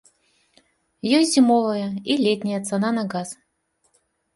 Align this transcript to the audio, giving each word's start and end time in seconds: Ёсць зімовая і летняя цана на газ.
Ёсць 1.19 1.35
зімовая 1.37 1.85
і 1.85 2.13
летняя 2.25 2.59
цана 2.67 2.89
на 3.01 3.09
газ. 3.17 3.41